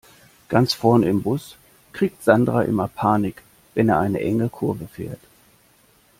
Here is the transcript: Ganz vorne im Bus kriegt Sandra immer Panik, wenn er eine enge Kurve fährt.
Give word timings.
Ganz 0.49 0.73
vorne 0.73 1.07
im 1.07 1.21
Bus 1.21 1.57
kriegt 1.93 2.23
Sandra 2.23 2.63
immer 2.63 2.87
Panik, 2.87 3.43
wenn 3.75 3.87
er 3.89 3.99
eine 3.99 4.19
enge 4.19 4.49
Kurve 4.49 4.87
fährt. 4.87 5.19